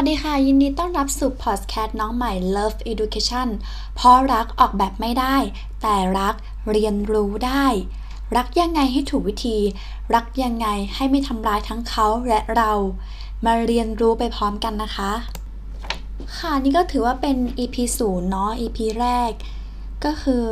[0.00, 3.48] วัสดีค่ะ ยินดีต้อนรับสู่พอดแคสต์น้องใหม่ Love Education
[3.94, 5.36] เพราะรักออกแบบไม่ได้
[5.82, 6.34] แต่รัก
[6.70, 7.66] เรียนรู้ได้
[8.36, 9.58] รักยังไงให้ถูกวิธี
[10.14, 12.72] รักยังไงให้ไม่ทำร้ายทั้งเขาและเรา
[13.44, 15.12] มาเรียนรู้ไปพร้อมกันนะคะ
[16.38, 19.32] ค่ะนี่ก็ถือว่าเป็น EP ศูนย์เนาะ EP แรก
[20.04, 20.44] ก็คือ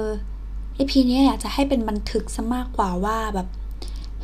[0.78, 3.48] EP นี้อยากจะให้เป็นบันทึกซะมากกว่าว่าแบบ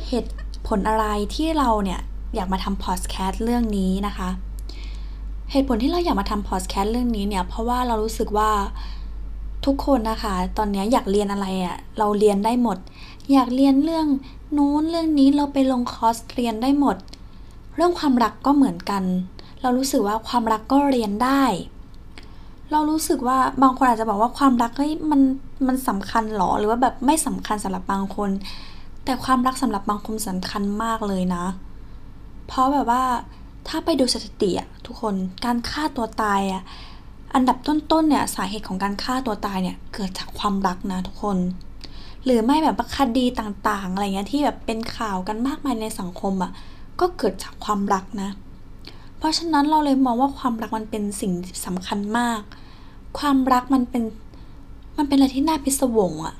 [0.07, 0.31] เหตุ
[0.67, 2.01] ผลอะไรที่เราเนี่ย
[2.35, 4.31] อยากมาทำพอดแคสต์เรื่องนี้นะคะ
[5.51, 8.51] เหตุผลที่เราอยากมาทำพอดแคสต์เรื่องนี้เนี่ยเพราะว่าเรารู้สึกว่า
[9.65, 12.77] ทุกคนนะคะ ตอนนี้อยากเรียนอะไรอะ่ะเราเรียนได้หมด
[13.33, 14.07] อยากเรียนเรื่อง
[14.57, 16.97] นู้นเรื่องนี้เราไปลงคอร์สเรียนได้หมด
[17.75, 19.03] เรื่องความรักก็เหมือนกัน
[19.61, 21.43] เรารู้สึกว่าความรักก็เรียนได้
[22.71, 25.21] เรารู้สึกว่าบางคนอาจจะบอกว่าความรักเฮ้ยมัน
[25.67, 28.29] มันสำคัญหรอหรือว่าแบบไม่สำคัญสำหรับบางคน
[29.05, 31.45] แต่ความรักสำหรับบางคนสำคัญมากเลยนะ
[32.47, 33.03] เพราะแบบว่า
[33.67, 36.63] ถ้าไปดูสถิติอะทุกคนการฆ่าตัวตายอะ
[37.35, 41.37] อันดับต้นๆเนี่ยสาเหตุของการฆ่าตัวตายเนี่ยเกิดจากความรักนะทุกคน
[42.25, 46.51] หรือไม่แบบคดีต่างๆ อะไรเงี้ยที่แบบเป็นข่าวกันมากมายในสังคมอะ
[46.99, 48.29] ก็เกิดจากความรักนะ
[49.17, 51.31] เพราะฉะนั้นเราเลยมองว่าความรักมันเป็นสิ่ง
[51.65, 52.41] สำคัญมาก
[53.19, 54.03] ความรักมันเป็น
[54.97, 56.35] มันเป็นอะไรที่น่าพิศวงอะ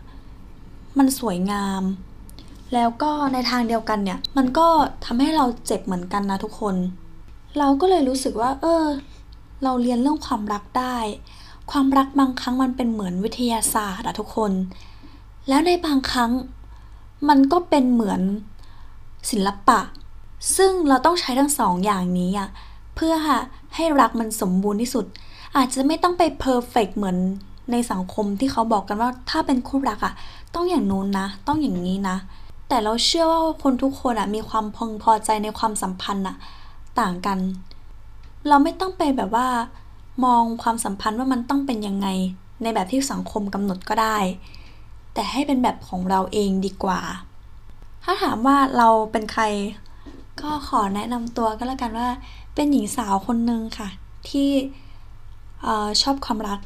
[0.98, 1.84] มันสวยงาม
[2.74, 4.68] แล้วก็ในทางเดียวกันเนี่ย มันก็
[5.06, 6.76] ทำให้เราเจ็บเหมือนกันนะทุกคน
[7.58, 8.86] เราก็เลยรู้สึกว่า เออ
[9.64, 10.98] เราเรียนเรื่องความรักได้
[11.72, 14.52] ความรักบางครั้งมันเป็นเหมือนวิทยาศาสตร์อะทุกคน
[15.48, 16.32] แล้วในบางครั้ง
[17.30, 18.22] มันก็เป็นเหมือน
[19.32, 19.80] ศิลปะ
[20.58, 22.50] ซึ่งเราต้องใช้ทั้งสองอย่างนี้อะ
[22.95, 23.14] เพื่อ
[23.76, 25.06] ให้รักมันสมบูรณ์ที่สุด
[25.58, 27.17] อาจจะไม่ต้องไปเพอร์เฟกเหมือน
[27.72, 30.14] ในสังคมที่เขาบอกกันว่าถ้าเป็นคู่รักอะ
[30.56, 32.17] ต้องอย่างนู้นนะ ต้องอย่างนี้นะ
[32.70, 36.36] แต่เราเชื่อว่าคนทุกคนอะมีความพึงพอใจในความสัมพันธ์อะ
[36.99, 37.39] ต่างกัน
[38.48, 39.48] เราไม่ต้องไปแบบว่า
[40.26, 42.08] มองความสัมพันธ์ว่ามันต้องเป็นยังไง
[42.61, 44.17] ในแบบที่สังคมกำหนดก็ได้
[45.14, 47.02] แต่ให้เป็นแบบของเราเองดีกว่า
[48.03, 49.43] ถ้าถามว่าเราเป็นใคร
[50.42, 52.09] ก็ขอแนะนำตัวก็แล้วกันว่า
[52.55, 53.89] เป็นหญิงสาวคนหนึ่งค่ะ
[54.30, 54.49] ที่
[56.02, 56.59] ชอบความรัก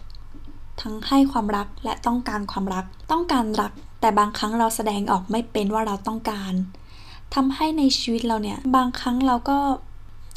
[0.81, 3.71] ทั้งให้ความรักและต้องการความรัก ต้องการรัก
[4.01, 6.53] แต่บางครั้งเราแสดงออกไม่เป็นว่าเราต้องการ
[7.35, 9.57] ทำให้ในชีวิตเราเนี่ย บางครั้งเราก็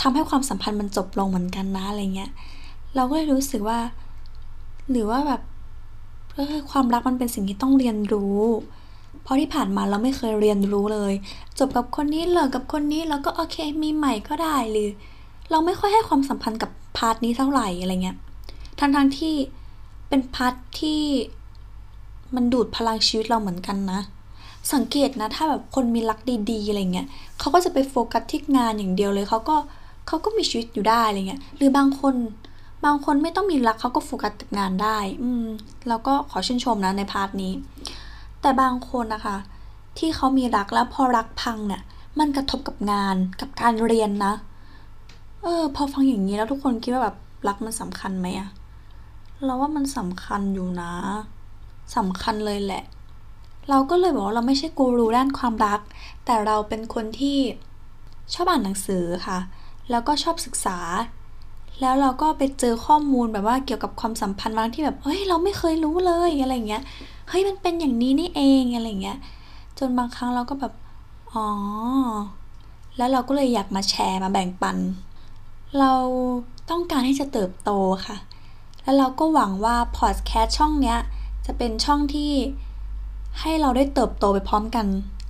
[0.00, 2.30] ทำให้ความสัมพันธ์มันจบลงเหมือนกันนะอะไรเงี้ย
[2.94, 3.78] เราก็เลยรู้สึกว่า
[4.90, 5.40] หรือว่าแบบ
[6.34, 8.40] เออความรักมันเป็นสิ่งที่ต้องเรียนรู้
[9.22, 11.12] เพราะที่ผ่านมาเราไม่เคยเรียนรู้เลย
[11.58, 14.88] จบกับคนนี้เลิกกับคนนี้แล้วก็โอเคมีใหม่ก็ได้หรือ
[15.50, 18.16] เราไม่ค่อยให้ความสัมพันธ์กับ part นี้เท่าไหร่อะไรเงี้ย
[18.78, 19.34] ทั้งทั้งที่
[20.08, 21.02] เป็น part ที่
[22.34, 24.00] มันดูดพลังชีวิตเราเหมือนกันนะ
[24.72, 27.06] สังเกตนะถ้าแบบคนมีรักดีๆอะไรเงี้ย
[27.38, 29.56] เขาก็จะไปโฟกัสที่งานอย่างเดียวเลยเขาก็
[30.06, 32.14] เขาก็มีชีวิตอยู่ได้อะไรเงี้ย หรือบางคน
[32.84, 35.46] บางคนไม่ต้องมีรักเขาก็โฟกัสกับงานได้ อืม
[35.88, 37.52] เราก็ขอชื่นชมนะในพาร์ทนี้
[38.40, 39.36] แต่บางคนนะคะ
[39.98, 41.82] ที่เขามีรักแล้วพอรักพังเนี่ย
[42.18, 44.34] มันกระทบกับงานกับการเรียนนะ
[45.42, 47.16] เออ พอฟังอย่างนี้แล้วทุกคนคิดว่าแบบ
[47.48, 48.48] รักมันสำคัญไหมอะ
[49.44, 50.92] เราว่ามันสำคัญอยู่นะ
[51.96, 52.84] สำคัญเลยแหละ
[53.68, 55.80] เราก็เลยบอกว่าเราไม่ใช่กูรูด้านความรัก
[56.24, 57.38] แต่เราเป็นคนที่
[58.34, 59.38] ชอบอ่านหนังสือค่ะ
[59.90, 60.78] แล้วก็ชอบศึกษา
[61.80, 66.82] แล้วเราก็ไปเจอข้อมูลแบบว่าเกี่ยวกับความสัมพันธ์บางที่แบบเฮ้ยเราไม่เคยรู้เลยอะไรเงี้ย
[67.28, 69.18] เฮ้ยมันเป็นอย่างนี้นี่เองอะไรเงี้ย
[69.78, 70.72] จนบางครั้งเราก็แบบ
[71.32, 71.46] อ๋อ
[72.96, 74.76] แล้วเราก็เลยอยากมาแชร์มาแบ่งปัน
[75.78, 75.92] เรา
[76.70, 77.70] ต้องการที่จะเติบโต
[78.06, 78.16] ค่ะ
[78.82, 80.98] แล้วเราก็หวังว่าพอดแคสต์ช่องเนี้ย
[81.46, 82.32] จะเป็นช่องที่
[83.40, 84.86] ให้เราได้เติบโตไปพร้อมกัน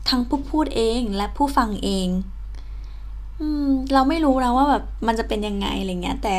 [0.08, 2.08] ทั้งผู้พูดเองและผู้ฟังเอง
[3.92, 6.36] เราไม่รู้นะว่าแบบมันจะเป็นยังไงอะไรเงี้ย แต่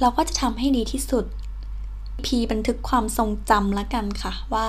[0.00, 1.24] เราก็จะทำให้ดีที่สุด
[2.24, 4.68] พีบันทึกความทรงจำแล้วกันค่ะว่า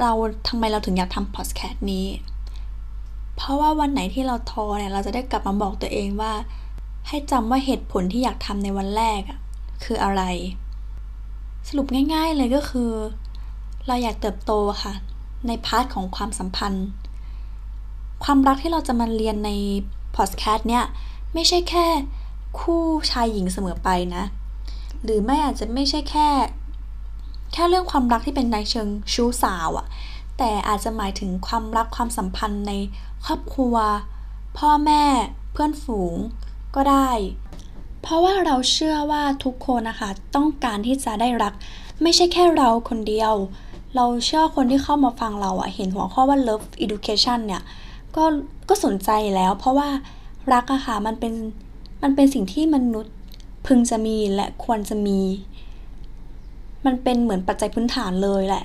[0.00, 0.12] เรา
[0.48, 2.06] ทำไมเราถึงอยากทำพอดแคสต์นี้
[3.36, 6.32] เพราะว่าวันไหนที่เราท้อเนี่ย เราจะได้กลับมาบอกตัวเองว่า
[7.08, 9.38] ให้จำว่าเหตุผลที่อยากทำในวันแรกอะ
[9.84, 10.22] คืออะไร
[11.68, 12.90] สรุปง่าย ๆเลยก็คือ
[13.86, 14.94] เราอยากเติบโตค่ะ
[15.46, 16.86] ใน part ของความสัมพันธ์
[18.30, 19.50] ความรักที่เราจะมาเรียนใน
[20.16, 20.84] พอดแคสต์เนี่ย
[21.34, 21.86] ไม่ใช่แค่
[22.60, 24.24] คู่ชายหญิงเสมอไปนะ
[25.04, 26.28] หรือไม่อาจจะไม่ใช่แค่
[27.52, 29.86] แค่เรื่องความรักที่เป็นในเชิงชู้สาวอะ
[30.38, 32.72] แต่อาจจะหมายถึงความรักความสัมพันธ์ใน
[33.24, 33.76] ครอบครัว
[34.58, 35.04] พ่อแม่
[35.52, 36.14] เพื่อนฝูง
[36.74, 37.10] ก็ได้
[38.02, 41.52] เพราะว่าเราเชื่อว่าทุกคนนะคะ ต้องการที่จะได้รัก
[42.02, 43.32] ไม่ใช่แค่เราคนเดียว
[43.96, 47.64] เราเชื่อคนที่เข้ามาฟังเราอะเห็นหัวข้อว่า love education เนี่ย
[48.16, 48.24] ก็
[48.68, 49.88] ก็สนใจแล้ว เพราะว่า
[50.52, 51.34] รักอะค่ะมันเป็น
[52.02, 53.14] มันเป็นสิ่งที่มนุษย์
[53.66, 55.20] พึงจะมีและควรจะมี
[56.86, 58.64] มันเป็นเหมือนปัจจัยพื้นฐานเลยแหละ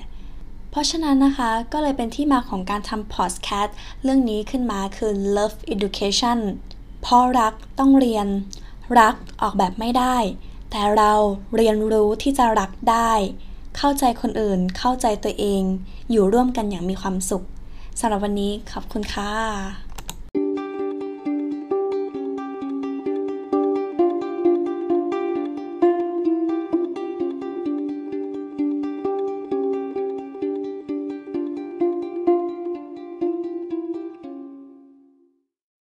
[0.70, 6.38] เพราะฉะนั้นนะคะก็เลยเป็นที่มาของการทำพอดแคสต์เรื่องนี้ขึ้นมาคือ love education
[7.02, 8.26] เพราะรักต้องเรียน
[9.00, 10.16] รักออกแบบไม่ได้
[10.70, 11.12] แต่เรา
[11.56, 13.12] เรียนรู้ที่จะรักได้
[13.76, 15.62] เข้าใจคนอื่น เข้าใจตัวเอง
[16.10, 17.44] อยู่ร่วมกันอย่างมีความสุข
[18.00, 19.93] สำหรับวันนี้ขอบคุณค่ะ